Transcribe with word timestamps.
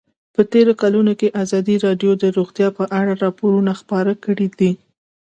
په 0.35 0.41
تېرو 0.51 0.73
کلونو 0.81 1.11
کې 1.19 1.35
ازادي 1.43 1.75
راډیو 1.85 2.11
د 2.17 2.23
روغتیا 2.37 2.67
په 2.77 2.83
اړه 2.99 3.11
راپورونه 3.23 3.71
خپاره 3.81 4.13
کړي 4.25 4.47
دي. 4.59 4.71